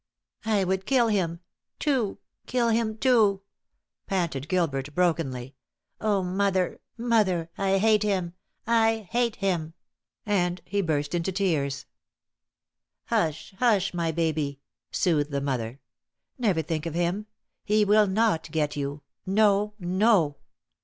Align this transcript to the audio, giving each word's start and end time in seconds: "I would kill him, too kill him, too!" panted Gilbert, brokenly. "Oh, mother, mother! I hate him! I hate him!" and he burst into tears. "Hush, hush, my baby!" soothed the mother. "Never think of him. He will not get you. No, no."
"I 0.45 0.63
would 0.63 0.87
kill 0.87 1.09
him, 1.09 1.41
too 1.77 2.17
kill 2.47 2.69
him, 2.69 2.97
too!" 2.97 3.43
panted 4.07 4.49
Gilbert, 4.49 4.95
brokenly. 4.95 5.53
"Oh, 5.99 6.23
mother, 6.23 6.79
mother! 6.97 7.51
I 7.55 7.77
hate 7.77 8.01
him! 8.01 8.33
I 8.65 9.07
hate 9.11 9.35
him!" 9.35 9.75
and 10.25 10.59
he 10.65 10.81
burst 10.81 11.13
into 11.13 11.31
tears. 11.31 11.85
"Hush, 13.09 13.53
hush, 13.59 13.93
my 13.93 14.11
baby!" 14.11 14.59
soothed 14.89 15.29
the 15.29 15.39
mother. 15.39 15.79
"Never 16.39 16.63
think 16.63 16.87
of 16.87 16.95
him. 16.95 17.27
He 17.63 17.85
will 17.85 18.07
not 18.07 18.49
get 18.49 18.75
you. 18.75 19.03
No, 19.27 19.75
no." 19.77 20.37